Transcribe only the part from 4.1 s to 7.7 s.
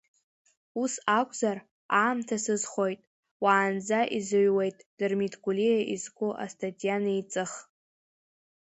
изыҩуеит Дырмит Гәлиа изку астатиа неиҵых.